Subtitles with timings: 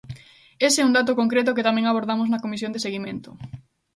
[0.67, 3.29] Ese é un dato concreto que tamén abordamos na Comisión de seguimento.